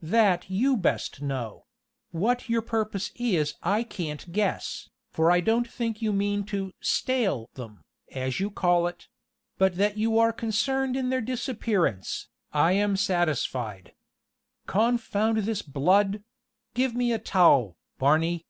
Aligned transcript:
"That 0.00 0.48
you 0.48 0.78
best 0.78 1.20
know: 1.20 1.66
what 2.10 2.48
your 2.48 2.62
purpose 2.62 3.10
is 3.16 3.52
I 3.62 3.82
can't 3.82 4.32
guess, 4.32 4.88
for 5.10 5.30
I 5.30 5.42
don't 5.42 5.68
think 5.68 6.00
you 6.00 6.10
mean 6.10 6.44
to 6.44 6.72
'stale' 6.80 7.50
them, 7.52 7.82
as 8.10 8.40
you 8.40 8.50
call 8.50 8.86
it; 8.86 9.08
but 9.58 9.74
that 9.76 9.98
you 9.98 10.18
are 10.18 10.32
concerned 10.32 10.96
in 10.96 11.10
their 11.10 11.20
disappearance, 11.20 12.30
I 12.50 12.72
am 12.72 12.96
satisfied. 12.96 13.92
Confound 14.66 15.36
this 15.44 15.60
blood! 15.60 16.22
give 16.72 16.94
me 16.94 17.12
a 17.12 17.18
towel, 17.18 17.76
Barney." 17.98 18.46